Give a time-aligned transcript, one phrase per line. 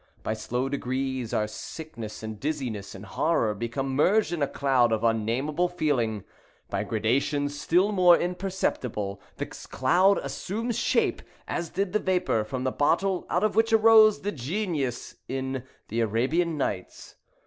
[0.23, 5.03] By slow degrees our sickness and dizziness and horror become merged in a cloud of
[5.03, 6.23] unnamable feeling.
[6.71, 12.71] By gradations, still more imperceptible, this cloud assumes shape, as did the vapor from the
[12.71, 17.17] bottle out of which arose the genius in the Arabian Nights.